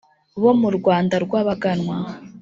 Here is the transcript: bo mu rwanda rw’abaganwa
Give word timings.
bo 0.41 0.51
mu 0.61 0.69
rwanda 0.77 1.15
rw’abaganwa 1.25 1.95